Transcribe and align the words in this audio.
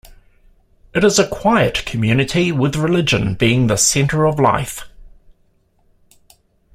It 0.95 1.03
is 1.03 1.19
a 1.19 1.27
quiet 1.27 1.85
community 1.85 2.51
with 2.51 2.75
religion 2.75 3.35
being 3.35 3.67
the 3.67 3.77
centre 3.77 4.25
of 4.25 4.39
life. 4.39 4.85